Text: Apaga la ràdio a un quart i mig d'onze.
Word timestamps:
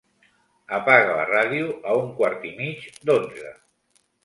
Apaga 0.77 1.11
la 1.19 1.25
ràdio 1.31 1.67
a 1.93 1.99
un 2.01 2.09
quart 2.23 2.49
i 2.53 2.57
mig 2.63 2.91
d'onze. 3.11 3.55